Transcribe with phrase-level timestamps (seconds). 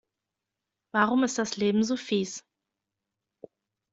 [0.95, 2.43] Warum ist das Leben so fieß?